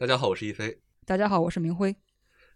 [0.00, 0.78] 大家好，我是一飞。
[1.04, 1.94] 大家好，我是明辉。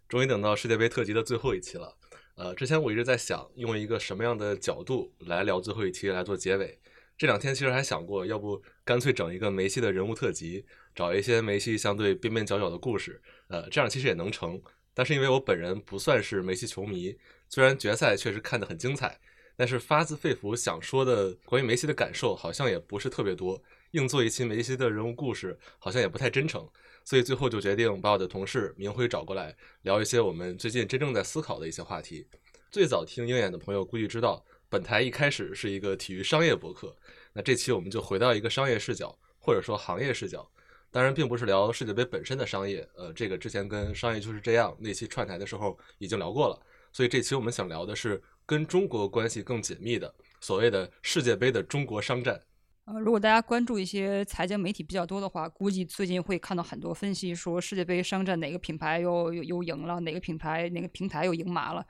[0.09, 1.95] 终于等到世界杯特辑的最后一期了。
[2.33, 6.79] 呃，之前我一直在想用一个什么样的角度来聊最后一期来做结尾。
[7.15, 13.21] 这两天其实还想过，要不干脆整一个梅西的人物特辑，找一些梅西相对边边角角的故事。
[13.49, 14.59] 呃，这样其实也能成。
[14.95, 17.15] 但是因为我本人不算是梅西球迷，
[17.47, 19.19] 虽然决赛确实看得很精彩，
[19.55, 23.61] 但是发自肺腑想说的关于梅西的感受好像也不是特别多。
[23.91, 26.67] 硬做一期梅西的人物故事，好像也不太真诚。
[27.05, 32.27] 所以最后就决定把我的同事明辉找过来，聊一些我们最近真正在思考的一些话题。
[32.71, 36.93] 最早听鹰眼的朋友估计知道，本台一开始是一个体育商业博客。
[37.31, 40.49] 那这期我们就回到一个商业视角，或者说行业视角。
[40.89, 46.59] 当然，并不是聊世界杯本身的商业，呃，这个之前跟商业就是这样那期串台的时候已经聊过了。
[46.91, 52.41] 所以这期我们想聊的是跟中国关系更紧密的所谓的世界杯的中国商战。
[52.85, 61.83] 呃，如果大家关注一些财经媒体比较多的话，估计最近会看到很多分析说世界杯商战哪个品牌又又又赢了，哪个品牌哪个平台又赢麻了。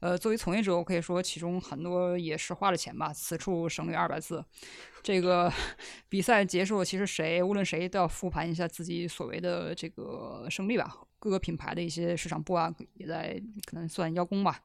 [0.00, 3.12] 呃，作为从业者，我可以说其中很多也是花了钱吧。
[3.12, 4.44] 此处省略二百字。
[5.04, 5.52] 这个
[6.10, 10.96] 比赛结束，其实谁无论谁都要复盘一下自己所谓的这个胜利吧。
[11.20, 14.58] 各个品牌的一些市场部啊，也在可能算邀功吧。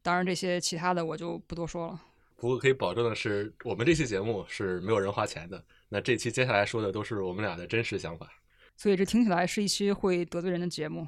[0.00, 2.00] 当然，这些其他的我就不多说了。
[2.40, 5.60] 不过可以保证的是，我们这期节目是没有人花钱的。
[5.88, 8.30] 那这期接下来说的都是我们俩的真实想法，
[8.76, 11.04] 所以这听起来是一期会得罪人的节目。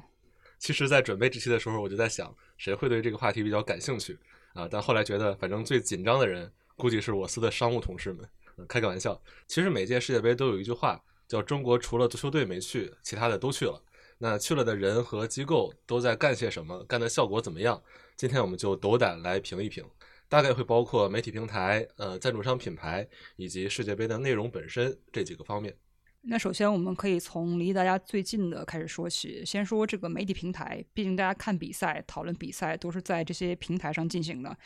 [0.59, 4.19] 其实，在准备这期的时候，我就在想，谁会对这个话题比较感兴趣
[4.53, 4.67] 啊？
[4.69, 8.27] 但后来觉得，反正最紧张的人估计是我司的商务同事们。
[8.67, 13.81] 开个玩笑，其实每届世界杯都有一句话，叫“中国除了足球队没去，其他的都去了”。
[14.19, 16.83] 那去了的人和机构都在干些什么？
[16.83, 17.81] 干的效果怎么样？
[18.15, 19.83] 今天我们就斗胆来评一评。
[20.31, 25.75] 大概会包括媒体平台、呃赞助商品牌以及世界杯的内容本身这几个方面。
[26.21, 29.43] 那首先我们可以从离大家最近的开始说起。
[29.45, 34.57] 先说这个媒体平台，毕竟大家看比赛、讨论比赛都是在这些平台上进行的。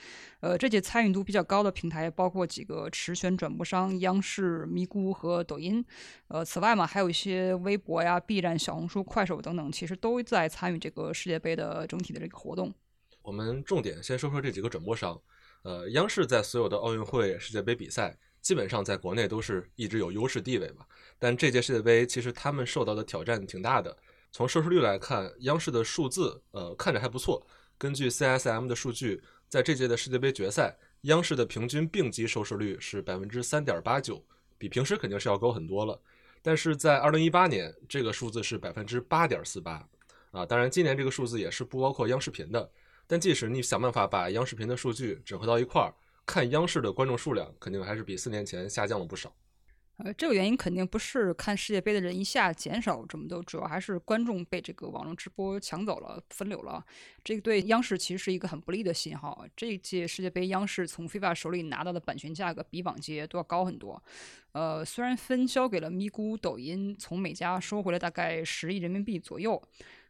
[0.41, 5.83] 呃，这届参与度比较高的平台包括几个持权转播商：央视、咪咕和抖音。
[6.27, 12.71] 呃，此外嘛，还有一些微博呀、B 站、小红书、快手等等，其实都在参与这个世界杯的整体的这个活动。
[13.23, 15.19] 我们重点先说说这几个转播商。
[15.65, 20.85] 呃，央视在所有的奥运会、世界杯比赛，基本上在国内都是一直有优势地位嘛。
[21.17, 23.97] 但这届世界杯，其实他们受到的挑战挺大的。
[24.31, 27.43] 从收视率来看，央视的数字，呃，看着还不错。
[27.79, 34.23] 根据 CSM 的数据，在这届的世界杯决赛，央视的平均并机收视率是百分之三点八九，
[34.59, 35.99] 比平时肯定是要高很多了。
[36.43, 39.83] 但是在二零一八年，这个数字是百分之八点四八，
[40.29, 42.69] 啊，当然今年这个数字也是不包括央视频的。
[43.07, 45.93] 但即使你想办法把央视频的数据整合到一块儿，
[46.25, 49.33] 看央视的观众数量肯定还是比四年前下降了不少。
[49.97, 56.85] 呃，这个原因肯定不是看世界杯的人一下减少这么多，主要还是观众被这个网络直播抢走了、分流了。
[57.23, 59.45] 这个对央视其实是一个很不利的信号。
[59.55, 64.03] 这一届世界杯，央视从 FIFA 手里拿到的版权价格比往届都要高很多。
[64.51, 69.61] 呃，虽然分销给了咪咕、抖音，从每家收回了大概十亿人民币左右。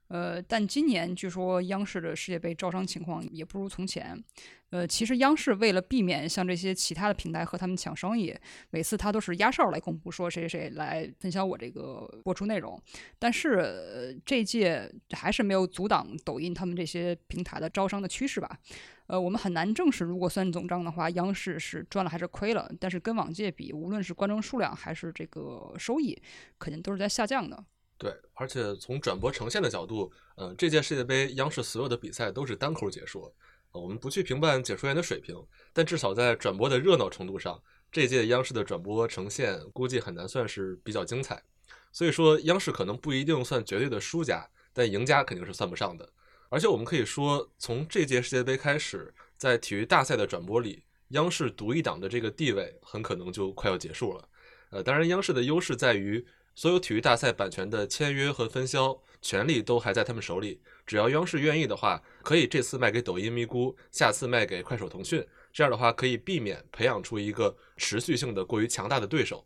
[0.08, 4.24] 呃，但今年据说央视的世界杯招商情况也不如从前。
[4.72, 8.36] 呃，其实央视为了避免像这些其他的平台和他们抢生意，
[8.72, 12.80] 每次他都是压哨来公布说谁谁谁来分享我这个播出内容。
[13.18, 18.60] 但是这届还是没有阻挡抖音他们这些平台的招商的趋势吧？
[19.08, 22.70] 呃，我们很难证实，如果算总账的话，央视是赚了还是亏了。
[22.80, 26.20] 但是跟往届比，无论是观众数量还是这个收益，
[26.60, 27.64] 肯定都是在下降的。
[27.98, 33.34] 对，而且从转播呈现的角度，嗯，这届世界杯央视所有的比赛都是单口解说。
[33.72, 35.36] 我们不去评判解说员的水平，
[35.74, 37.62] 但至少在转播的热闹程度上，
[37.92, 41.42] 这届央视的转播呈现估计很难算是比较精彩。
[41.92, 46.10] 所以说，央视可能不一定算绝对的输家，但赢家肯定是算不上的。
[46.50, 54.30] 而且我们可以说，从这届世界杯开始，在体育大赛的转播里，央视独一档的这个地位很可能就快要结束了。
[54.70, 56.26] 呃，当然，央视的优势在于。
[56.56, 65.26] 所有体育大赛版权的签约和分销权利都还在他们手里，只要央视愿意的话，可以这次卖给抖音、咪咕，下次卖给快手、腾讯。
[65.52, 69.46] 这样的话可以避免培养出一个持续性的过于强大的对手。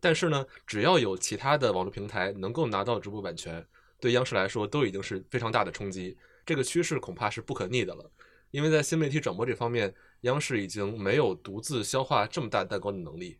[0.00, 3.66] 但是呢，只要有其他的网络平台能够拿到直播版权，
[3.98, 6.16] 对央视来说都已经是非常大的冲击。
[6.44, 8.10] 这个趋势恐怕是不可逆的了，
[8.50, 13.38] 因为在新媒体转播这方面，央视已经没有独自消化这么大蛋糕的能力。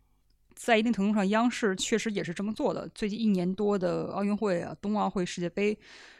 [0.63, 2.87] 在一定程度上，央视确实也是这么做的。
[2.93, 5.75] 最近一年多的奥运会啊、冬奥会、世界杯，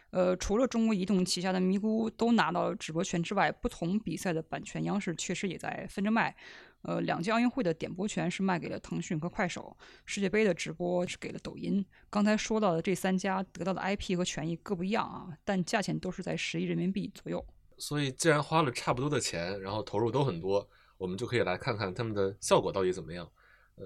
[0.09, 6.35] 呃，除了中国移动旗下的咪咕都拿到了直播权之外，不同比赛的版权，央视确实也在分着卖。
[6.81, 9.77] 呃，两届奥运会的点播权是卖给了腾讯和快手，
[10.07, 11.85] 世界杯的直播是给了抖音。
[12.09, 17.45] 刚才说到的这三家得到的 IP 和权益各不一样啊，但价钱都是在十亿人民币左右。
[17.77, 20.67] 所以，既然花了差不多的钱，然后投入都很多，
[20.97, 23.29] 我们就可以来看看他们的效果到底怎么样。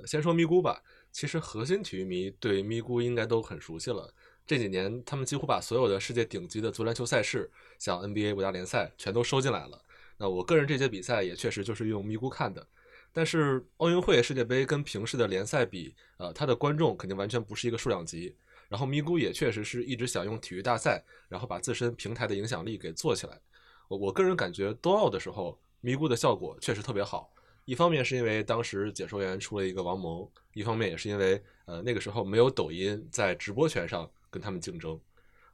[0.06, 0.82] 先说咪咕吧。
[1.12, 4.14] 其实核心体育迷对咪咕应该都很熟悉了。
[4.48, 7.50] 这几年，他们几乎把所有的世界顶级的足篮球赛事，
[7.80, 9.82] 像 NBA 五大联赛，全都收进来了。
[10.18, 12.68] 那我个人这届比赛也确实就是用咪咕看的。
[13.12, 18.36] 但是奥运会、世界杯跟平时的联赛比，呃，它的观众肯定完全不是一个数量级。
[18.68, 23.40] 然后咪咕也确实是一直想用体育大赛，然后把自身平台的影响力给做起来。
[23.88, 27.32] 我我个人感觉冬奥的时候，咪咕的效果确实特别好。
[27.66, 35.00] 一方面是因为当时解说员出了一个王蒙，一方面也是因为呃那个时候没有抖音在直播权上跟他们竞争。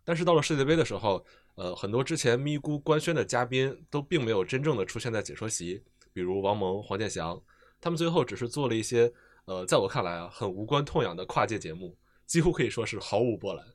[0.03, 1.25] 但是到了世界杯的时候，
[1.55, 5.81] 呃很多之前咪咕官宣的嘉宾都并没有真正的出现在解说席，
[6.11, 7.41] 比如王蒙、黄健翔，
[7.79, 9.11] 他们最后只是做了一些
[9.45, 13.65] 呃在我看来啊很无关痛痒的跨界节目，几乎可以说是毫无波澜。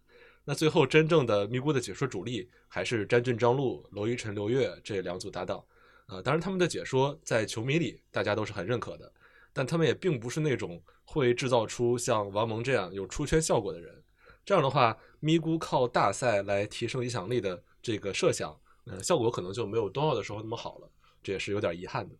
[0.45, 5.65] 那最后真正的咪咕的解说主力还是詹俊、张璐、娄艺晨、刘越这两组搭档。
[6.07, 9.13] 啊，当然，他们的解说在球迷里大家都是很认可的，
[9.53, 14.03] 但他们也并不是那种会制造出像王蒙这样有出圈效果的人。
[14.45, 20.89] 这样的话，咪咕靠大赛来提升影响力的这个设想，嗯，效果可能就没有冬奥的时候那么好了，
[21.25, 22.15] 这也是有点遗憾的。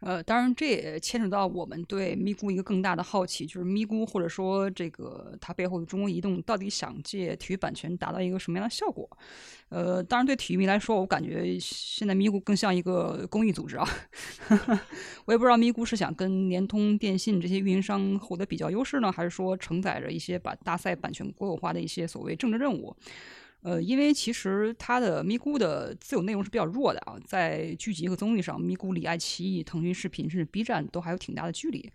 [0.00, 9.08] 呃，当然，这也牵扯到我们对咪咕一个更大的好奇，就是咪咕或者说这个它背后的中国移动到底想借体育版权达到一个什么样的效果？
[9.70, 13.86] 呃，当然，对体育迷来说，我感觉现在咪咕更像一个公益组织啊。
[15.26, 22.96] 我也不知道咪咕是想跟联通、电信这些运营商获得比较优势呢，还是说承载着一些把大赛版权国有化的一些所谓政治任务。
[23.60, 31.90] 呃，因为其实它的咪咕的自有内容是比较弱的啊，在剧集和综艺上，咪咕离爱奇艺、腾讯视频甚至 B 站都还有挺大的距离。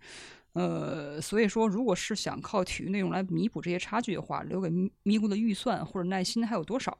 [0.52, 6.96] 呃，所以说，如果是想靠体育内容来弥补这些差距的话，留给咪咪咕的预算或者耐心还有多少？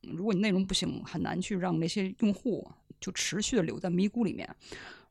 [0.00, 2.68] 如果你内容不行，很难去让那些用户
[2.98, 4.48] 就持续的留在咪咕里面。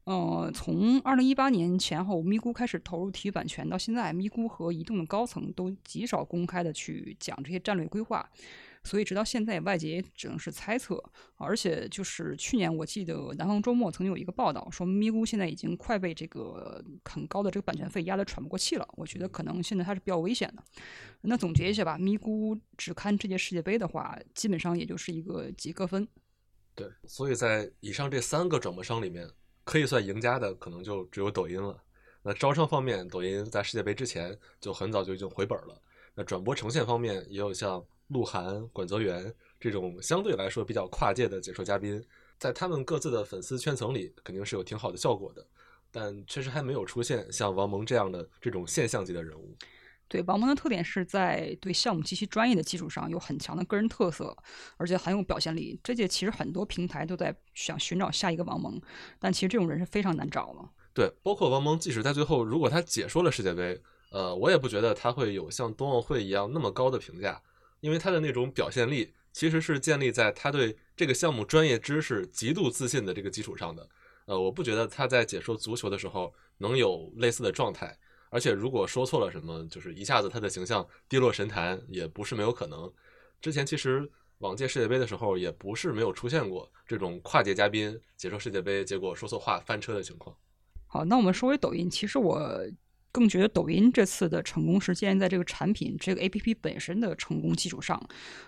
[0.03, 8.27] 呃，从二零一八年前后，咪咕开始投入体育版权到现在，咪咕和移动的高层都极少公开的去讲这些战略规划。
[8.83, 11.01] 所以直到现在，外界也只能是猜测。
[11.35, 18.87] 而且就是去年，我记得南方周末曾经有一个报道说，咪咕现在已经快被这个很高的这个版权费压得喘不过气了。
[18.97, 20.63] 我觉得可能现在它是比较危险的。
[21.21, 26.07] 那总结一下吧，咪咕只看这届世界杯的话，基本上也就是一个及格分。
[26.73, 29.29] 对，所以在以上这三个转播商里面，
[29.63, 31.79] 可以算赢家的可能就只有抖音了。
[32.23, 35.81] 那招商方面，抖音在世界杯之前就很早就已经回本了。
[36.15, 37.83] 那转播呈现方面，也有像。
[38.11, 42.03] 鹿晗、管泽元这种相对来说比较跨界的解说嘉宾，
[42.37, 45.45] 在他们各自的粉丝圈层里肯定是有挺好的效果的，
[45.91, 49.55] 但确实还没有出现像王蒙这样的这种现象级的人物。
[50.07, 54.35] 对王蒙的特点是在对项目极其专业的基础上有很强的个人特色，
[54.75, 55.79] 而且很有表现力。
[55.81, 58.77] 这届其实很多平台都在想寻找下一个王蒙，
[59.19, 60.69] 但其实这种人是非常难找了。
[60.93, 63.81] 对，包括王蒙，即使在最后如果他解说了世界杯，
[64.11, 67.41] 呃，我也不觉得他会有像冬奥会一样那么高的评价。
[67.81, 73.89] 因为他的那种表现力，其实是建立在他对这个项目专业知识极度自信的这个基础上的。
[74.25, 77.97] 呃，我不觉得他在解说足球的时候能有类似的状态。
[78.29, 82.89] 而且如果说错了什么，就是一下子他的形象跌落神坛，也不是没有可能。
[83.41, 90.33] 之前其实往届世界杯的时候，也不是没有出现过这种跨界嘉宾解说世界杯，结果说错话翻车的情况。
[90.87, 92.39] 好，那我们说回抖音，其实我。
[93.11, 98.01] 更觉得抖音这次的成功是建立在这个产品、这个 APP 本身的成功基础上，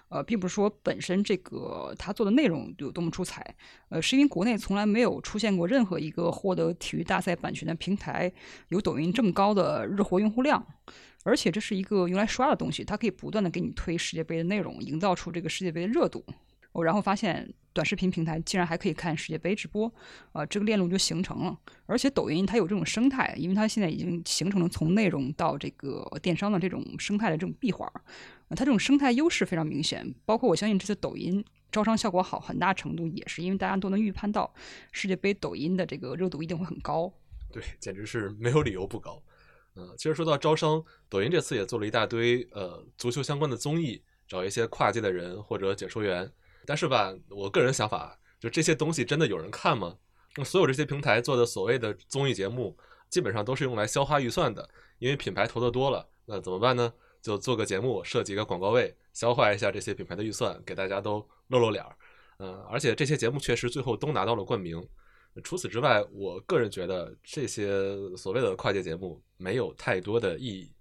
[0.10, 3.56] 呃，并不是说本身这个它做的内容有多么出彩，
[3.90, 8.32] 呃，是因为国内从来没有出现过任何一个获得体育大赛版权的平台
[8.70, 10.66] 有抖音这么高的日活用户量，
[11.24, 16.24] 而且这是一个用来刷的东西，它可以不断的给你推世界杯的内容，营造出这个世界杯的热度。
[16.74, 17.54] 我然后发现。
[17.76, 19.92] 短视频平台竟然还可以看世界杯直播，
[20.32, 21.60] 啊，这个链路就形成了。
[21.88, 27.92] 而且抖音它有这种生态，因为它现在已经形成了从内容到这个电商的这种生态的这种闭环，
[28.50, 30.14] 它这种生态优势非常明显。
[30.24, 34.54] 包括我相信这次抖音招商效果好，很大程度也是因为大家都能预判到
[34.92, 37.12] 世界杯抖音的这个热度一定会很高。
[37.52, 39.20] 对，简直是没有理由不高。
[39.78, 46.32] 嗯，其实说到招商，抖音这次也做了一大堆呃足球相关的综艺，找一些跨界的人或者解说员。
[46.66, 49.98] 但是吧，我个人想法，就这些东西真的有人看吗？
[50.36, 52.78] 那所有这些平台做的所谓的综艺节目，
[53.10, 54.68] 基本上都是用来消化预算的，
[55.00, 56.92] 因为品牌投的多了，那怎么办呢？
[57.22, 61.96] 就做个节目，设几个广告位，消化一下这些品牌的预算，给大家都露露脸儿。
[62.40, 64.86] 嗯，而且这些节目确实最后都拿到了冠名。
[65.44, 70.72] 除此之外，我个人觉得这些所谓的跨界节目没有太多的意义。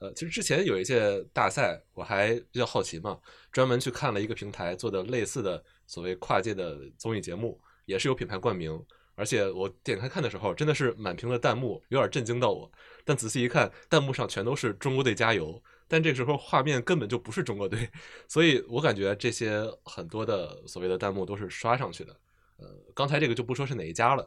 [0.00, 3.18] 呃，其实之前有一届大赛，我还比较好奇嘛，
[3.52, 8.82] 专门去看了一个平台做的类似的所谓跨界的综艺节目，也是有品牌冠名。
[9.14, 12.70] 而且我点开看的时候，真的是满屏的弹幕，有点震惊到我。
[13.04, 17.86] 但仔细一看，弹幕上全都是中国队加油，但这个时候画面根本就不是中国队，
[18.26, 22.16] 所以我感觉这些很多的所谓的弹幕都是刷上去的。
[22.56, 24.26] 呃，刚才这个就不说是哪一家了。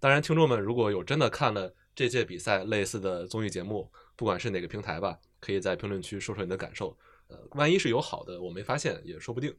[0.00, 6.96] 当然，听众们如果有真的看了这届比赛类似的综艺节目，不管是哪个平台吧，可以在评论区说说你的感受。
[7.28, 9.54] 呃，万一是有好的，我没发现也说不定。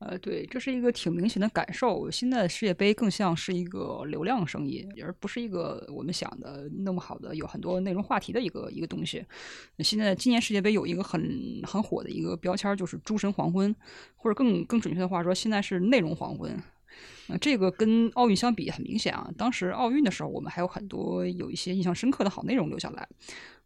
[0.00, 2.10] 呃，对，这是一个挺明显的感受。
[2.10, 9.22] 现在世界杯更像是一个流量生意，而不是一个我们想的那么好的有很多内容话题的一个一个东西。
[9.80, 13.76] 现在今年世界杯有一个很很火的一个标签，就是“诸神黄昏”，
[14.16, 16.58] 或者更更准确的话说，现在是内容黄昏。
[17.28, 19.30] 呃，这个跟奥运相比很明显啊。
[19.36, 23.06] 当时奥运的时候，我们还有很多有一些印象深刻的好内容留下来。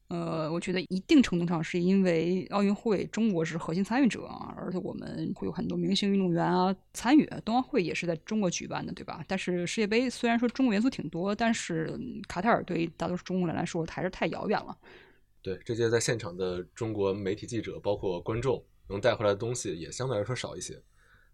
[0.09, 7.25] 呃，我觉得一定程度上是因为奥运会中国是核心参与者啊，而且我们会有很多明星运动员啊参与。
[7.45, 9.25] 冬奥会也是在中国举办的，对吧？
[9.27, 14.77] 但是世界杯虽然说中国元素挺多，但是卡塔尔对于大多数中国人来说还是太遥远了。
[15.41, 20.81] 对，这届在现场的中国媒体记者包括观众能带回来的东西也相对来说少一些。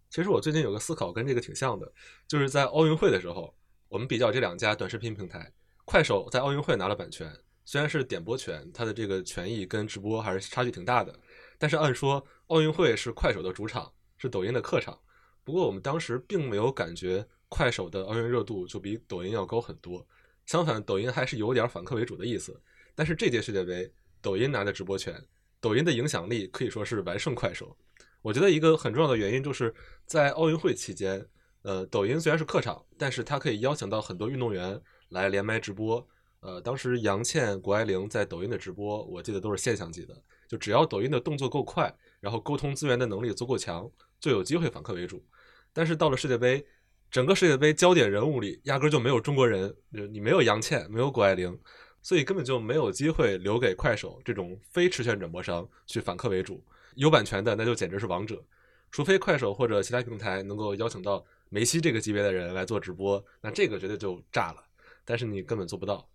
[0.08, 1.92] 其实我最近有个思考跟这个挺像的，
[2.28, 3.52] 就是在奥运会的时候，
[3.88, 5.52] 我们比较这两家短视频平台，
[5.84, 7.30] 快手在奥运会拿了版权。
[7.70, 11.16] 虽然是点播权，它的这个权益跟直播还是差距挺大的。
[11.56, 14.98] 但是按说奥运会是快手的主场，是抖音的客场。
[15.44, 20.04] 不过我们当时并没有感觉快手的奥运热度就比抖音要高很多。
[20.46, 22.60] 相反，抖音还是有点反客为主的意思。
[22.96, 23.88] 但是这届世界杯，
[24.20, 25.24] 抖音拿的直播权，
[25.60, 27.76] 抖音的影响力可以说是完胜快手。
[28.20, 29.72] 我觉得一个很重要的原因就是
[30.06, 31.24] 在奥运会期间，
[31.62, 36.04] 呃，抖音虽然是客场，但是它可以邀请到很多运动员来连麦直播。
[36.40, 40.14] 呃，当时杨倩、谷爱凌在抖音的直播，我记得都是现象级的。
[40.48, 45.24] 就只要抖音的动作够快，然后沟通资源的能力足够强，就有机会反客为主。
[45.72, 46.66] 但是到了世界杯，
[47.10, 49.72] 整个世界杯焦点人物里压根就没有中国人，
[50.10, 51.56] 你没有杨倩，没有谷爱凌，
[52.00, 56.64] 所以根本就没有机会留给快手这种非持权转播商去反客为主。
[56.94, 58.42] 有版权的那就简直是王者，
[58.90, 64.64] 除非快手或者其他平台能够邀请到梅西这个级别的人来做直播，那这个绝对就炸了。
[65.04, 66.08] 但是你根本做不到。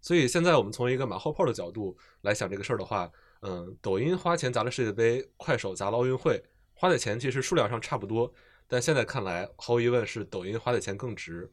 [0.00, 3.10] 所以现在我们从一个马后炮的角度来想这个事儿的话，
[3.42, 6.42] 嗯，抖音花钱砸了世界杯，快手砸了奥运会，
[6.74, 8.32] 花的钱其实数量上差不多，
[8.66, 11.50] 但现在看来，毫无疑问是抖音花的钱更值。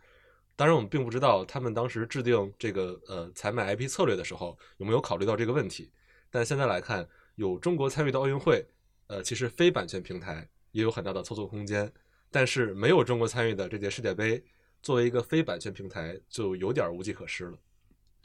[0.55, 5.91] 当然，我们并不知道他们当时制定这个呃采买 IP 策略的时候有没有考虑到这个问题。
[6.31, 8.65] 但现在来看，有中国参与的奥运会，
[9.07, 11.91] 呃，其实非版权平台也有很大的操作空间，
[12.31, 14.43] 但是没有中国参与的这届世界杯，
[14.81, 17.57] 作为一个非版权平台，就有点无计可施了。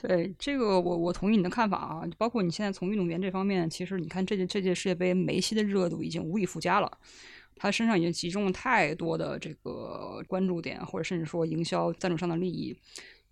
[0.02, 2.02] 对这个，我我同意你的看法啊。
[2.18, 6.98] 包括你现在从运动员这方面，其实你看这届这届世界杯，梅西的热度已经无以复加了，
[7.54, 12.76] 他身上已经集中了太多的这个关注点，或者甚至说营销赞助商的利益。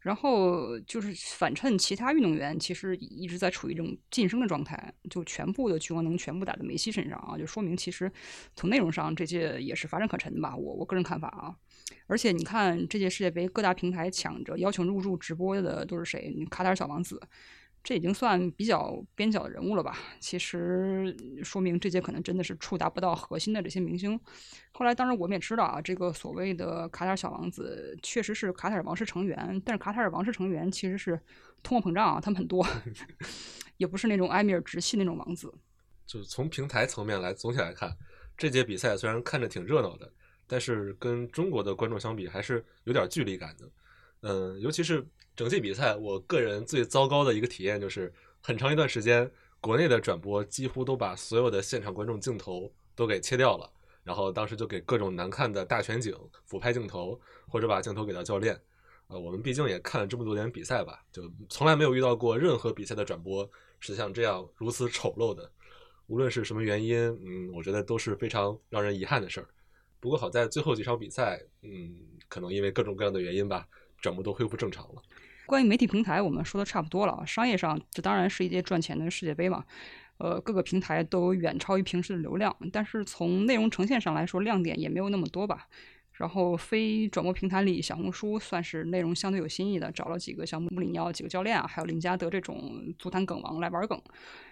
[0.01, 8.11] 然后就是反衬其他运动员，其实一直在处于这种晋升的状态，就全部的聚光灯全部打在梅西身上啊，就说明其实
[8.57, 10.57] 从内容上这届也是乏善可陈的吧。
[10.57, 11.55] 我我个人看法啊。
[12.07, 16.35] 而且你看这届世界杯，各大平台抢着邀请入驻直播的都是谁？
[16.51, 17.21] 卡塔尔小王子，
[17.83, 19.99] 这已经算比较边角的人物了吧？
[20.21, 24.19] 其实说明这届可能真的是触达不到核心的这些明星。
[24.73, 31.19] 后来当然我们也知道啊，这个所谓的卡塔尔小王子确实是卡塔尔王室成员，但是卡塔尔王室成员其实是
[31.63, 32.67] 通货膨胀啊，他们很多，
[33.79, 35.53] 也不是那种埃米尔直系那种王子。
[36.07, 37.97] 就从平台层面来总体来看，
[38.37, 40.13] 这届比赛虽然看着挺热闹的。
[40.53, 43.71] 但是跟中国的观众相比，还是有点距离感的。
[44.23, 45.07] 嗯，尤其是
[45.37, 53.71] 整季比赛，我个人最糟糕的一个体验就是，很长一段时间，国内的转播几乎都把所有的现场观众镜头都给切掉了，
[54.05, 57.19] 然后当时就给各种难看的大全景、俯拍镜头，
[57.49, 58.61] 或者把镜头给到教练。
[59.09, 63.49] 呃，我们毕竟也看了这么多年比赛吧，就从来没有遇到过任何比赛的转播
[63.81, 65.51] 是像这样如此丑陋的。
[66.07, 69.49] 无论是什么原因，嗯，我觉得都是非常让人遗憾的事儿。
[69.99, 71.95] 不过好在最后几场比赛，嗯，
[72.29, 73.67] 可能因为各种各样的原因吧，
[74.01, 75.03] 转播都恢复正常了。
[75.51, 77.27] 关于媒体平台，我们说的差不多了啊。
[77.27, 79.65] 商业上，这当然是一届赚钱的世界杯嘛，
[80.19, 82.57] 呃，各个平台都远超于平时的流量。
[82.73, 85.67] 但是从内容呈现上来说，亮点也没有那么多吧。
[86.13, 94.01] 然后非转播平台里，小红书算是内容相对有新意的，找了几个像穆里尼奥几个教练啊，还有林加德这种足坛梗王来玩梗。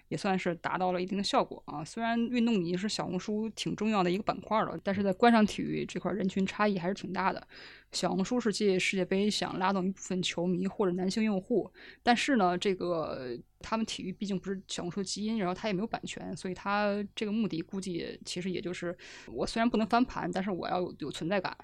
[0.08, 1.84] 也算是达到了一定的效果啊。
[1.84, 7.46] 虽然运动已经是小红书挺重要的一个板块了，但是在观赏体育这块人群差异还是挺大的。
[7.92, 11.70] 小红书是借世界杯想拉动一部分球迷或者男性用户，
[12.02, 18.96] 但是呢，这个他们体育毕竟不是小红书的基因，然后它也没有版权，所以它这个目的估计其实也就是
[19.26, 21.56] 我虽然不能翻盘，但是我要有有存在感。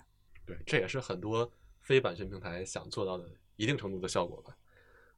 [0.46, 3.24] 对，这也是很多非版权平台想做到的
[3.56, 4.56] 一定程度的效果吧。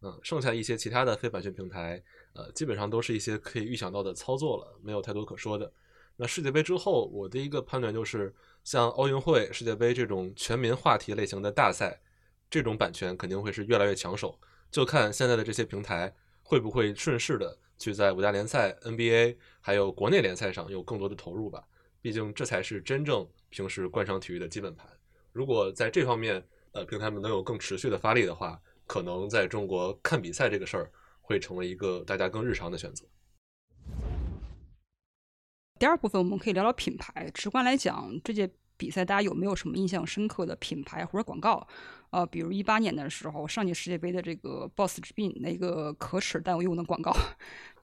[0.03, 2.03] 嗯，剩下一些其他的非版权平台，
[2.35, 5.73] 呃，基本上都是一些可以预想到的操作了，没有太多可说的。
[6.17, 8.35] 那世界杯之后，我的一个判断就是，
[8.65, 12.01] 像奥运会、世界杯这种全民话题类型的大赛，
[12.49, 14.39] 这种版权肯定会是越来越抢手。
[14.71, 21.63] 就看现在的这些平台会不会顺势的去在五大联赛、NBA 还有国内联赛上有更多的投入吧。
[22.01, 24.87] 毕竟这才是真正平时观赏体育的基本盘。
[25.33, 30.91] 如果在这方面，呃，平台们能有更持续的发力的话，可能在中国看比赛这个事儿
[31.21, 33.05] 会成为一个大家更日常的选择。
[35.79, 37.31] 第二部分我们可以聊聊品牌。
[37.35, 41.67] 直观来讲，这届比赛大家有没有什么印象深刻的品牌或者广告？
[42.11, 47.15] 呃，比如一八年的时候，上届世界杯的这个 Boss 直聘那个可耻但有用的广告，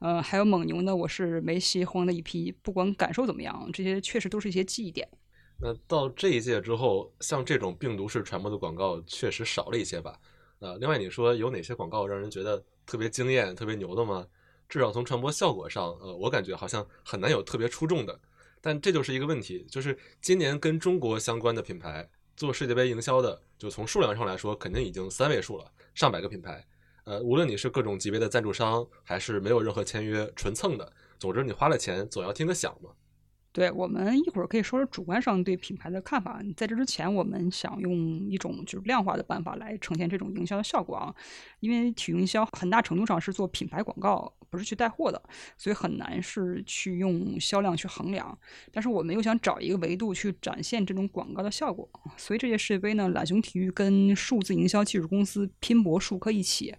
[0.00, 5.06] 呃，还有蒙牛呢我是梅西慌的一批，不管感受怎么样，这些确实都是一些记忆点。
[5.60, 10.18] 那到这一届之后，像这种病毒式传播的广告确实少了一些吧？
[10.60, 14.26] 呃，另外你说有哪些广告让人觉得特别惊艳、特别牛的吗？
[14.68, 18.18] 至少从传播效果上，呃，我感觉好像很难有特别出众的。
[18.60, 26.66] 但这就是一个问题，就是今年跟中国相关的品牌做世界杯营销的，就从数量上来说，肯定已经三位数了，上百个品牌。
[27.04, 32.90] 呃，无论你是各种级别的赞助商，还是没有任何签约纯蹭的，总之你花了钱，总要听个响嘛。
[33.54, 36.42] 对我们一会儿可以说说主观上对品牌的看法。
[36.56, 37.96] 在这之前，我们想用
[38.28, 41.14] 一种就是量化的办法来呈现这种营销的效果啊。
[41.60, 45.22] 因为体育营销很大程度上是做品牌广告，不是去带货的，
[45.56, 48.36] 所以很难是去用销量去衡量。
[48.72, 56.74] 但是我们又想找一个维度去展现这种广告的效果，所以这届世界杯呢，懒熊体育跟数字营销技术公司拼搏数科一起。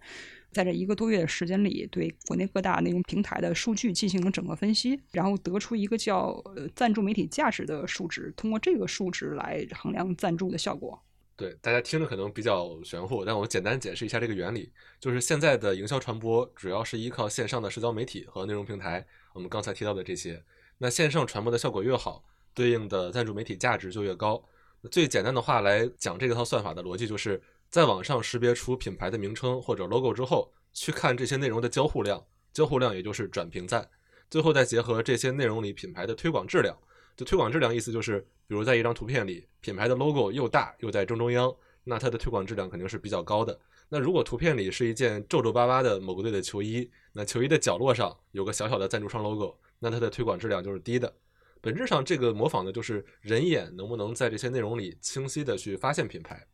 [0.55, 10.97] 在这一个多月的时间里，对国内各大内容平台的数据进行了整个分析，然后得出一个叫“呃赞助媒体价值”的数值，通过这个数值来衡量赞助的效果。
[11.35, 20.41] 对大家听着可能比较玄乎，但我简单解释一下这个原理，就是现在的营销传播主要是依靠线上的社交媒体和内容平台，我们刚才提到的这些。
[20.77, 24.41] 那线上传播的效果越好，对应的赞助媒体价值就越高。
[24.89, 27.41] 最简单的话来讲，这套算法的逻辑就是。
[27.69, 33.89] 在网上识别出品牌的名称或者 logo 之后，去看这些内容的交互量，交互量也就是转评赞，
[34.29, 36.77] 最后再结合这些内容里品牌的推广质量。
[37.17, 43.57] 就推广质量意思就是，比如在一张图片里，品牌的 logo 又大又在正中央，那它的推广质量肯定是比较高的。
[43.87, 51.13] 那如果图片里是一件皱皱巴巴的某个队的球衣，那球衣的角落上有个小小的赞助商 logo，那它的推广质量就是低的。
[51.61, 56.45] 本质上，这个模仿的就是人眼能不能在这些内容里清晰的去发现品牌。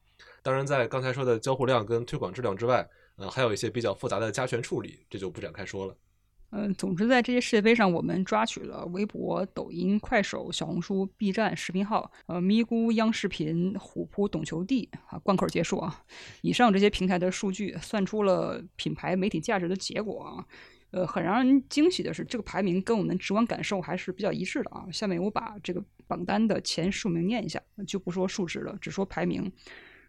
[0.44, 5.96] 当然，在刚才说的交互量跟推广质量之外，呃，还有一些比较复杂的加权处理，这就不展开说了。
[6.54, 16.04] 嗯，总之，在这些世界杯上，我们抓取了微博、抖音、快手、小红书、B 站视频号、呃，咪咕、央视频、虎扑、懂球帝啊，贯口结束啊。
[16.42, 20.46] 以上这些平台的数据，算出了品牌媒体价值的结果啊。
[20.90, 24.86] 呃，很让人惊喜的是，这个排名跟我们直观感受还是比较一致的啊。
[24.92, 29.50] 下面我把这个榜单的前十名念一下，就不说数值了，只说排名。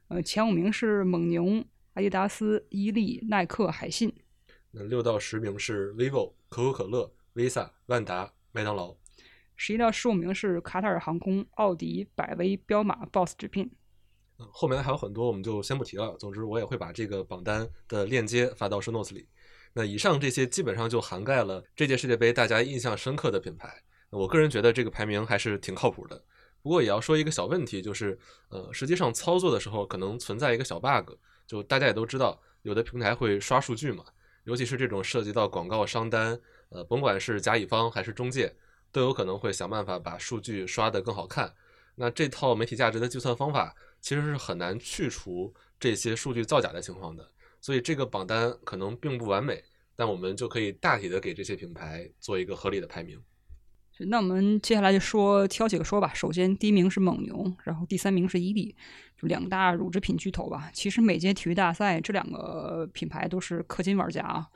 [0.08, 4.14] 呃，前五名是蒙牛、阿迪达斯、伊利、耐克、海信。
[4.70, 8.94] 那六到十名是 vivo、可口可乐、visa、万达、麦当劳。
[9.56, 13.70] 十一到十五名是卡塔尔航空、奥迪、百威、彪马、boss 直聘。
[14.38, 16.16] 嗯，后面还有很多，我们就先不提了。
[16.18, 19.28] 总之，我也会把这个榜单的链接发到 show notes 里。
[19.74, 23.82] 那以上这些基本上就涵盖了这届世界杯大家印象深刻的品牌。
[24.10, 26.22] 我个人觉得这个排名还是挺靠谱的。
[26.62, 28.16] 不过也要说一个小问题，就是，
[28.48, 31.12] 呃，实际上操作的时候可能存在一个小 bug，
[31.46, 34.04] 就大家也都知道，有的平台会刷数据嘛，
[34.44, 38.54] 尤其是这种涉及到广告商单，呃，甭管是甲乙方还是中介，
[38.92, 41.52] 都有可能会想办法把数据刷得更好看。
[41.96, 47.28] 那这套媒体价值的计算方法其实是很难去除这些数据造假的情况的，
[47.60, 49.62] 所以这个榜单可能并不完美，
[49.96, 53.20] 但我们就可以大体的给这些品牌做一个合理的排名。
[53.98, 56.10] 那我们接下来就说挑几个说吧。
[56.14, 58.74] 首先，第一名是蒙牛，然后第三名是伊利，
[59.16, 60.70] 就两大乳制品巨头吧。
[60.72, 64.48] 其实每届体育大赛，这两个品牌都是氪金玩家啊。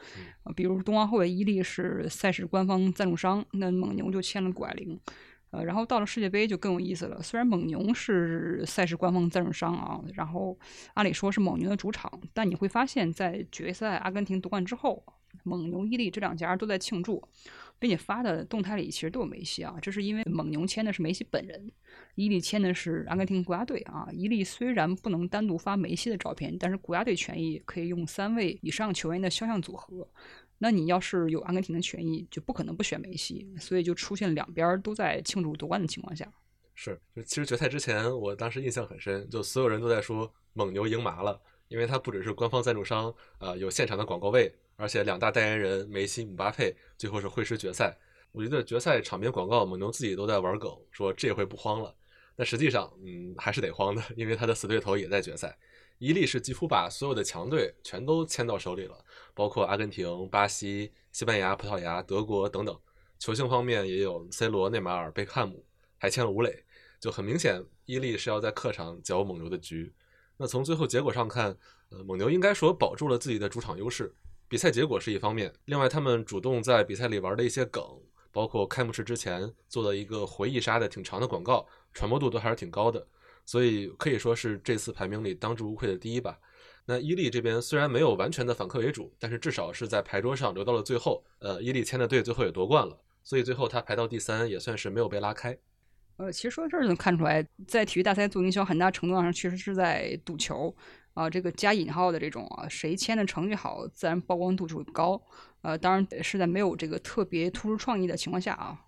[0.56, 4.98] 比如冬奥会，伊利是赛事官方赞助商，那蒙牛就签了谷爱凌。
[5.50, 7.22] 呃，然后到了世界杯就更有意思了。
[7.22, 10.58] 虽然蒙牛是赛事官方赞助商啊，然后
[10.94, 15.04] 按理说是蒙牛的主场，但你会发现在决赛阿根廷夺冠之后。
[15.42, 17.22] 蒙牛、伊利这两家都在庆祝，
[17.78, 19.76] 并且发的动态里其实都有梅西啊。
[19.80, 21.70] 这是因为蒙牛签的是梅西本人，
[22.14, 24.08] 伊利签的是阿根廷国家队啊。
[24.12, 30.08] 伊利虽然不能单独发梅西的照片，但是国家队权益可以用三位以上球员的肖像组合。
[30.58, 36.26] 那你要是有阿根廷的权益，就不可能不选梅西，所以就出现两边都在庆祝夺冠的情况下。
[36.74, 47.96] 是，就其实决赛之前，我当时印象很深，就所有人都在说蒙牛赢麻了，因为它不只是官方赞助商，啊，有现场的广告位，而且两大代言人梅西、姆巴佩最后是会师决赛。
[48.32, 51.94] 我觉得决赛场边广告，蒙牛自己都在玩梗，说这回不慌了。
[52.34, 55.58] 但实际上，嗯，还是得慌的，因为他的死对头也在决赛。
[55.98, 62.78] 伊利是几乎把所有的强队全都签到手里了，包括阿根廷、巴西、西班牙、葡萄牙、德国等等。
[63.18, 65.64] 球星方面也有 C 罗、内马尔、贝克汉姆，
[65.96, 66.62] 还签了吴磊，
[67.00, 69.90] 就很明显，伊利是要在客场搅蒙牛的局。
[70.36, 71.56] 那从最后结果上看，
[71.88, 74.14] 呃，蒙牛应该说保住了自己的主场优势。
[74.48, 77.82] 比赛结果是一方面，另外他们主动在比赛里玩的一些梗，
[78.30, 83.06] 包括开幕式之前做的一个回忆杀的挺长的广告，传播度都还是挺高的。
[83.44, 86.38] 所以可以说是这次排名里当之无愧的第一吧。
[86.84, 91.24] 那伊利这边虽然没有完全的反客为主，但是至少是在牌桌上留到了最后。
[91.40, 95.56] 呃，伊利签的队最后也夺冠了，所以最后他排到第三，也算是没有被拉开。
[96.16, 100.74] 呃，其实说到这儿就能看出来，在体育大赛做营销，很大程度上确实是在赌球
[101.16, 105.20] 啊，这个加引号的这种啊，谁签的成绩好，自然曝光度就会高。
[105.62, 108.78] 呃，当然是在没有这个特别突出创意的情况下啊。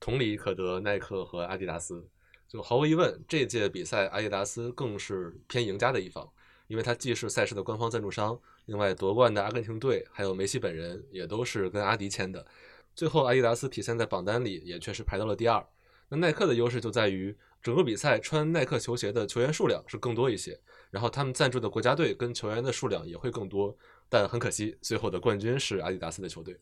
[0.00, 2.08] 同理可得，耐克和阿迪达斯。
[2.48, 6.26] 就毫无疑问，这届比赛阿迪达斯更是偏赢家的一方，
[6.68, 12.46] 因为它既是赛事的官方赞助商，另外夺冠的阿根廷队还有梅西本人也都是跟阿迪签的。
[12.94, 15.62] 最后，阿迪达斯体现在榜单里也确实排到了第二。
[16.08, 20.60] 那耐克的优势就在于整个比赛穿耐克球鞋的球员数量是更多一些，
[20.94, 23.76] 然后他们赞助的国家队跟球员的数量也会更多。
[24.08, 26.56] 但很可惜，最后的冠军是阿迪达斯的球队。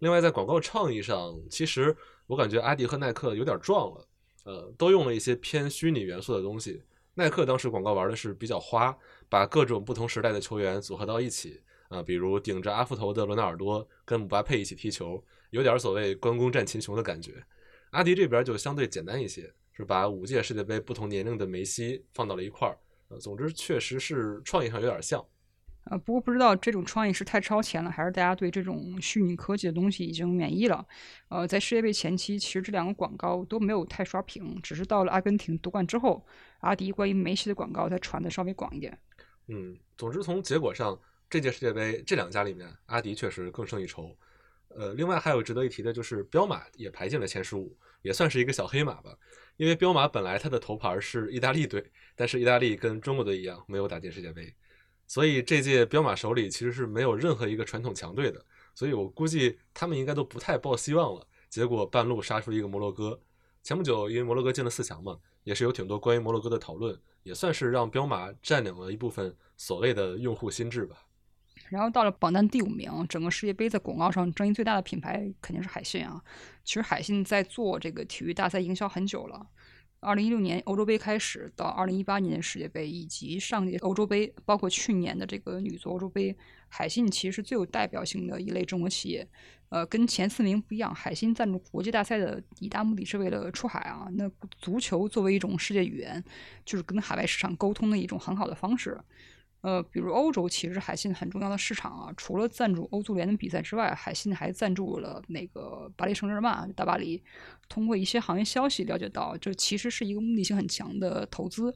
[0.00, 4.06] 另外，在广告创意上，其实我感觉阿迪和耐克有点撞了。
[4.44, 6.82] 呃，都用了一些偏虚拟元素的东西。
[7.14, 8.94] 耐克当时广告玩的是比较花，
[9.30, 17.42] 把各种不同时代的球员组合到一起啊，比如顶着阿福头的罗纳尔多跟姆巴佩一起踢球，有点所谓关公战秦琼的感觉。
[17.92, 22.76] 阿迪这边就相对简单一些，是把五届世界杯不同年龄的梅西放到了一块儿。
[23.12, 25.22] 呃，总之确实是创意上有点像。
[25.84, 30.86] 呃，不过不知道这种创意是太超前了，还是大家对这种虚拟科技的东西已经免疫了。
[31.28, 36.24] 呃，在世界杯前期，其实这两个广告都没有太刷屏，只是到了阿根廷夺冠之后，
[36.60, 38.96] 阿迪关于梅西的广告才传的稍微广一点。
[39.48, 40.98] 嗯，总之从结果上，
[41.28, 44.16] 这届世界杯这两家里面，阿迪确实更胜一筹。
[44.68, 49.14] 呃，另外还有值得一提的就是，彪马也排进了前十五，也算是一个小黑马吧。
[49.56, 51.84] 因为彪马本来它的头牌是意大利队，
[52.16, 54.54] 但是意大利跟中国队一样，没有打进世界杯。
[55.06, 58.42] 所以这届彪马手里其实是没有任何一个传统强队的，
[58.74, 61.26] 所以我估计他们应该都不太抱希望了。
[61.50, 63.20] 结果半路杀出一个摩洛哥，
[63.62, 70.96] 前不久因为摩洛哥进了四强嘛，也是有挺多关于摩洛哥的讨论，也算是让彪马占领了一部分所谓的用户心智吧。
[71.72, 76.22] 然后到了榜单第五名，整个世界杯在广告上争议最大的品牌肯定是海信啊。
[76.62, 79.46] 其实海信在做这个体育大赛营销很久了。
[80.00, 86.36] 二零一六年欧洲杯开始到二零一八年的世界杯以及上届欧洲杯，包括去年的这个女足欧洲杯，
[86.68, 89.26] 海信其实最有代表性的一类中国企业。
[89.70, 94.08] 呃，跟前四名不一样，海信赞助国际大赛的一大目的是为了出海啊。
[94.12, 96.22] 那足球作为一种世界语言，
[96.66, 99.00] 就是跟海外市场沟通的一种很好的方式。
[99.62, 107.22] 呃，比如欧洲其实海信很重要的市场啊，除了赞助欧足联的比赛之外，海信还赞助了那个巴黎圣日耳曼大巴黎。
[107.68, 111.74] 通过一些行业消息了解到，这其实是一个目的性很强的投资。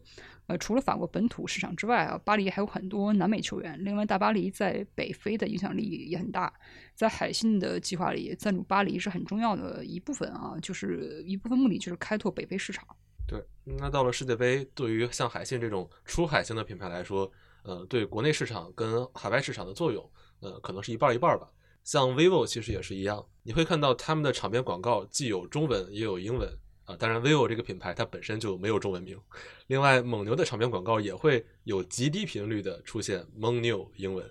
[0.48, 3.82] 呃，除了法国本土市场之外啊，巴黎还有很多南美球员。
[3.84, 6.52] 另外，大巴黎在北非的影响力也很大。
[6.94, 12.84] 在海信的计划里，赞助巴黎是很重要的一部分啊，就是一部分目的就是开拓北非市场。
[13.28, 17.30] 对，那到了世界杯，对于像海信这种出海型的品牌来说，
[17.66, 21.50] 呃，对国内市场跟海外市场的作用，呃，可能是一半一半吧。
[21.82, 26.48] 像 vivo 其实也是一样，你会看到他们的场边广告既有中文也有英文
[26.84, 26.96] 啊。
[26.96, 29.20] 当然，vivo 这个品牌它本身就没有中文名。
[29.66, 34.24] 另外，蒙牛的场边广告也会有极低频率的出现蒙牛英文。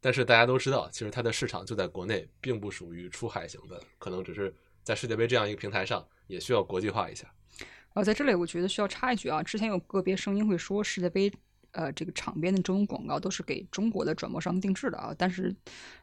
[0.00, 7.26] 但是大家都知道，其实它的市场就在国内，并不属于出海型的，可能只是在世界杯这样一个平台上，也需要国际化一下。
[7.94, 11.32] 呃，在这里我觉得需要插一句啊，之前有个别声音会说世界杯。
[11.76, 15.14] 呃这个场边的中文广告都是给中国的转播商定制的啊。
[15.16, 15.54] 但是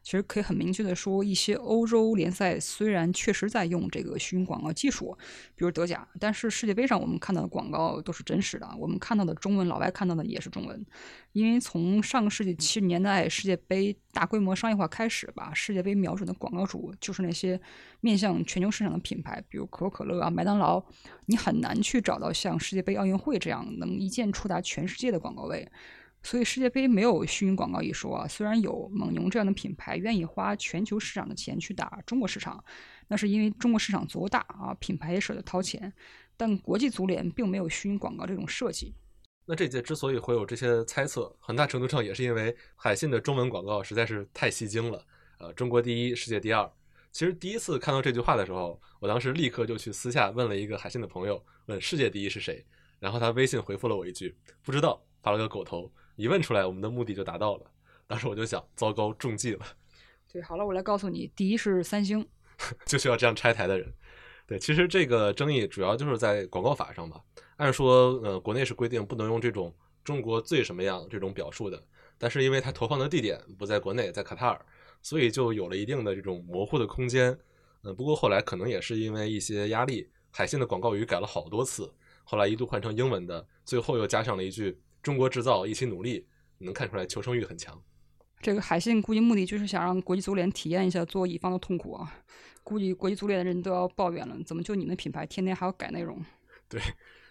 [0.01, 5.17] 其实可以很明确的说，一些欧洲联赛虽然确实在用这个虚拟广告技术，
[5.55, 10.86] 比如德甲，但是世界杯上我们看到的广告都是真实的，我们看到的中文，老外看到的也是中文。
[11.33, 17.59] 因为从上个世纪七十年代世界杯大规模商业化开始吧，世界杯瞄准的广告主就是那些
[18.01, 20.83] 面向全球市场的品牌，比如可口可乐啊、麦当劳。
[21.25, 25.62] 你很难去找到像世界杯、奥运会这样能一键触达全世界的广告位，
[26.21, 28.28] 所以世界杯没有虚拟广告一说啊。
[28.28, 32.63] 虽然有蒙牛这样的品牌愿意花全球市场的钱去打中国市场，
[33.08, 35.93] 那是因为中国市场足够大啊，品牌也舍得掏钱。
[36.36, 38.95] 但国际足联并没有虚拟广告这种设计。
[39.45, 45.06] 那这届之所以会有这些猜测，很大程度上也是因为海信的中文广告实在是太吸睛了。
[45.38, 46.71] 呃，中国第一，世界第二。
[47.12, 52.65] 其实第一次看到这句话的时候，我当时立刻就去私下问了一个海信的朋友，问世界第一是谁，
[52.99, 55.91] 然后他微信回复了我一句不知道，发了个狗头。
[56.15, 57.65] 一问出来，我们的目的就达到了。
[58.05, 59.65] 当时我就想，糟糕，中计了。
[60.31, 62.27] 对，好了，我来告诉你，第一是三星，
[62.86, 63.91] 就需要这样拆台的人。
[64.45, 67.19] 对，其实这个争议主要就是在广告法上吧。
[67.55, 71.81] 按说，呃，国内是规定不能用这种“中国最什么样”这种表述的，
[72.17, 74.65] 但是因为它投放的地点不在国内，在卡塔尔，
[75.01, 77.38] 所以就有了一定的这种模糊的空间。
[77.83, 81.91] 嗯，不过后来可能也是因为一些压力，海信的广告语改了好多次，
[82.25, 86.25] 后来一度换成英文的，最后又加上了一句“中国制造，一起努力”，
[86.57, 87.79] 能看出来求生欲很强。
[88.41, 92.23] 这个海信估计目的就是想让国际足联体验一下做乙方的痛苦啊。
[92.63, 96.23] 估计国际足联的人都要抱怨了，怎么就你们品牌天天还要改内容？
[96.69, 96.81] 对，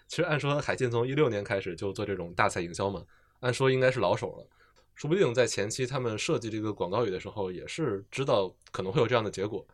[0.07, 3.03] 其实按说海信从一六年开始就做这种大赛营销嘛，
[3.39, 4.47] 按说应该是老手了，
[4.93, 9.65] 说不定在前期他们设计这个广告语的时候也是知道可能会有这样的结果。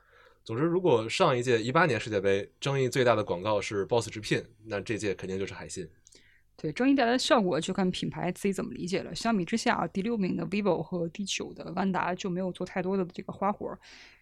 [0.46, 5.88] 总之，如果上一届一八年世界杯争议最大的广告是 BOSS 直聘，那这届肯定就是海信。
[6.62, 9.16] 对，争议带来的效果就看品牌自己怎么理解了。
[9.16, 13.74] 相比之下，第六名的 vivo 和第九的万达就没有做太多的这个花活，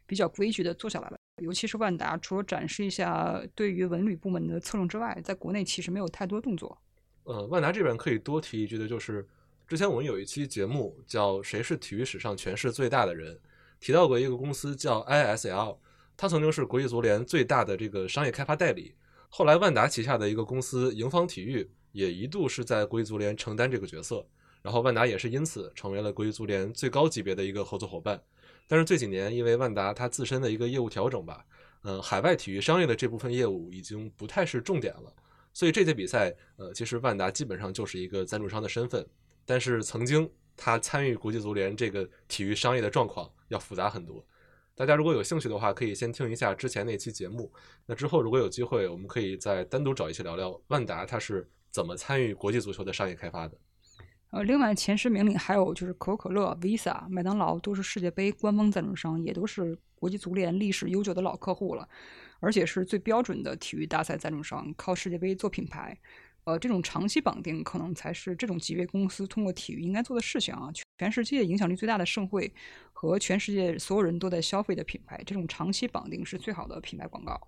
[0.06, 1.17] 比较规矩的做下来了。
[1.41, 6.78] 尤其是万达，除了展示一下对于文旅部门的侧重之外，在国内其实没有太多动作。
[7.23, 9.28] 呃，万达这边可以多提一句的就是，
[9.67, 13.36] 之前我们有一期节目叫《谁是体育史上权势最大的人》，
[13.80, 15.78] 提到过一个公司叫 ISL，
[16.15, 18.95] 它曾经是国际足联最大的这个商业开发代理。
[19.30, 24.23] 后来万达旗下的一个公司盈方体育也一度是在国际足联承担这个角色，
[24.62, 28.21] 然后万达也是因此成为了国际足联最高级别的一个合作伙伴。
[28.67, 31.43] 但是这几年，因为万达它自身的一个业务调整吧，
[31.81, 35.12] 嗯，海外体育商业的这部分业务已经不太是重点了，
[35.53, 39.03] 所以这届比赛，呃，其实万达基本上就是一个赞助商的身份。
[39.43, 44.23] 但是曾经他参与国际足联这个体育商业的状况要复杂很多。
[44.75, 47.51] 大家如果有兴趣的话，可以先听一下之前那期节目。
[47.88, 53.55] 那之后如果有机会，我们可以再单独找一期聊聊万达它是怎么参与国际足球的商业开发的。
[54.31, 61.87] 呃，另外前十名里还有就是可口可乐、Visa、麦当劳都是世界杯官方赞助商，也都是国际足联历史悠久的老客户了，
[62.39, 65.95] 而且是最标准的体育大赛赞助商，靠世界杯做品牌。
[66.45, 70.71] 呃，这种长期绑定可能才是这种级别公司通过体育应该做的事情啊。
[70.97, 72.51] 全世界影响力最大的盛会
[72.93, 77.39] 和全世界所有人都在消费的品牌，这种长期绑定是最好的品牌广告。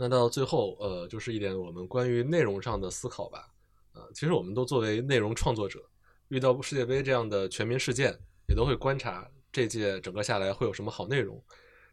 [0.00, 3.48] 那到最后，呃，就是一点我们关于内容上的思考吧。
[3.94, 5.84] 呃，其实我们都作为内容创作者，
[6.28, 11.42] 遇到世界杯这样的全民事件，也都会观察这届整个下来会有什么好内容。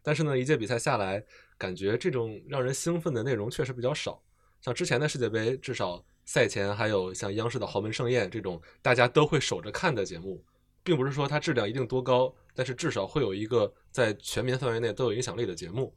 [0.04, 1.20] 但是呢，一届比赛下来，
[1.58, 4.22] 感觉这种让人兴奋的内容确实比较少。
[4.60, 10.44] 像之前的世界杯，至少赛前还有像央视的豪门盛宴这种大家都会守着看的节目，
[10.84, 15.92] 并不是说它质量一定多高，但是至少会有一个在全民范围内都有影响力的节目。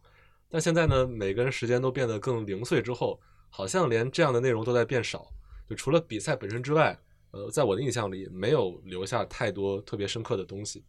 [0.49, 5.27] 但现在呢，每个人时间都变得更零碎之后，好像连这样的内容都在变少。
[5.69, 6.99] 就除了比赛本身之外，
[7.31, 10.83] 呃，在我的印象里，没有留下太多特别深刻的东西。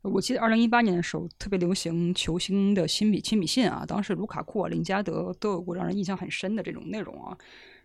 [0.00, 7.36] 我记得二零一八年的时候，特别流行球星的亲笔亲笔信啊，当时卢卡库、林加德都有过让人印象很深的这种内容啊。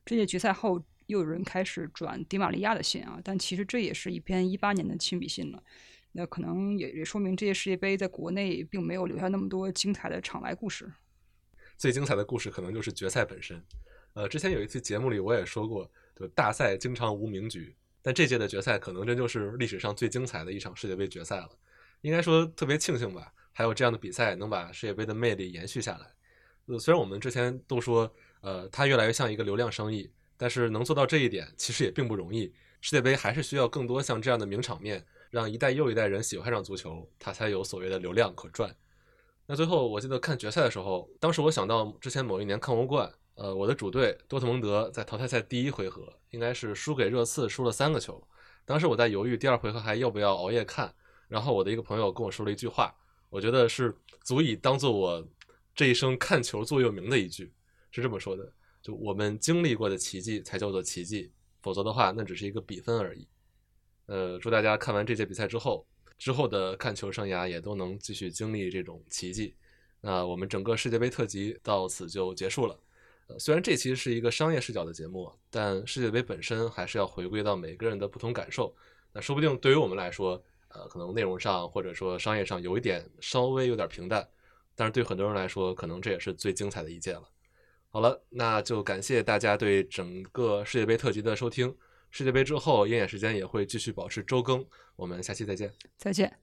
[0.06, 5.62] 这届决赛后，又有人开始转迪玛利亚的信啊，但其实这也是一篇一八年的亲笔信了。
[6.14, 10.90] 那可能也也说明这届世界杯在国内并没有留下那么多精彩的场外故事。
[11.78, 13.62] 最精彩的故事可能就是决赛本身。
[14.14, 15.92] 呃，之前有一次节目里我也说过。
[16.16, 21.50] 就大赛经常无名局，但这届的决赛可能真就是历史上最精彩的一场世界杯决赛了。
[22.02, 26.06] 应该说特别庆幸吧，还有这样的比赛能把世界杯的魅力延续下来。
[26.68, 32.54] 呃，虽然我们之前都说，呃，它越来越像一个流量生意，但是能做到这一点其实也并不容易。
[32.80, 38.76] 世界杯还是需要更多像这样的名场面，让一代又一代人喜欢上足球，他才有所谓的流量可赚。
[39.48, 43.12] 那最后我记得看决赛的时候，当时我想到之前某一年看欧冠。
[43.36, 48.24] 呃，我的主队多特蒙德在淘汰赛第一回合应该是输给热刺，输了三个球。
[48.64, 50.94] 当时我在犹豫第二回合还要不要熬夜看，
[51.28, 52.94] 然后我的一个朋友跟我说了一句话，
[53.32, 55.28] 我觉得是足以当做我
[55.74, 57.52] 这一生看球座右铭的一句，
[57.90, 61.32] 是这么说的：就我们经历过的奇迹才叫做奇迹，
[61.64, 63.28] 否则的话那只是一个比分而已。
[64.06, 65.86] 呃，祝大家看完这届比赛之后，
[66.18, 69.56] 之后的看球生涯也都能继续经历这种奇迹。
[70.02, 72.78] 那我们整个世界杯特辑到此就结束了。
[73.28, 78.76] 呃，虽然这期是一个商业视角的节目，但世界杯本身还是要回归到每个人的不同感受。
[79.14, 84.28] 那说不定对于我们来说，呃，可能内容上或者说商业上有一点稍微有点平淡，
[84.76, 87.24] 但是对很多人来说，可能这也是最精彩的一届了。
[87.88, 91.74] 好了，那就感谢大家对整个世界杯特辑的收听。
[92.14, 94.64] 世界杯之后，鹰眼时间也会继续保持周更。
[94.96, 95.74] 我们下期再见。
[95.98, 96.43] 再见。